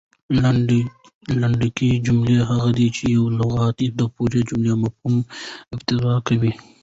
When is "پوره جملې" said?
4.13-4.73